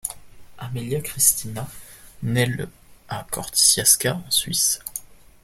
Amélia 0.57 0.99
Christinat, 0.99 1.67
nait 2.23 2.47
le 2.47 2.67
à 3.07 3.23
Corticiasca 3.29 4.15
en 4.15 4.31
Suisse. 4.31 4.79